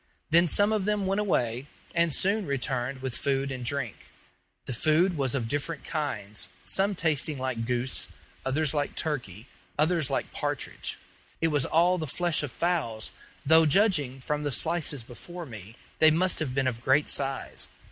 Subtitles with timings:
[0.31, 4.09] Then some of them went away, and soon returned with food and drink.
[4.65, 8.07] The food was of different kinds some tasting like goose,
[8.43, 9.45] others like turkey,
[9.77, 10.97] others like partridge.
[11.39, 13.11] It was all the flesh of fowls,
[13.45, 17.67] though, judging from the slices before me, they must have been of great size.